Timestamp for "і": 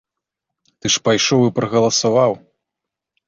1.47-1.53